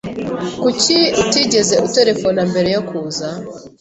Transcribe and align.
Kuki 0.61 0.97
utigeze 1.23 1.75
uterefona 1.87 2.41
mbere 2.51 2.69
yo 2.75 2.81
kuza? 2.89 3.27